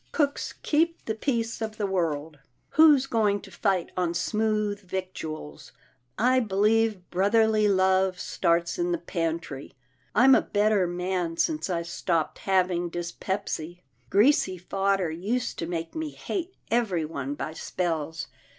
Cooks 0.11 0.55
keep 0.63 1.05
the 1.05 1.13
peace 1.13 1.61
of 1.61 1.77
the 1.77 1.85
world. 1.85 2.39
Who's 2.69 3.05
going 3.05 3.39
to 3.41 3.51
fight 3.51 3.91
on 3.95 4.15
smooth 4.15 4.79
victuals? 4.79 5.73
I 6.17 6.39
believe 6.39 7.07
brotherly 7.11 7.67
love 7.67 8.19
starts 8.19 8.79
in 8.79 8.93
the 8.93 8.97
pantry. 8.97 9.75
I'm 10.15 10.33
a 10.33 10.41
better 10.41 10.87
man 10.87 11.37
since 11.37 11.69
I 11.69 11.83
stopped 11.83 12.39
having 12.39 12.89
dyspepsy. 12.89 13.83
Greasy 14.09 14.57
fodder 14.57 15.11
used 15.11 15.59
to 15.59 15.67
make 15.67 15.93
me 15.93 16.09
hate 16.09 16.55
everyone 16.71 17.35
by 17.35 17.53
spells. 17.53 18.25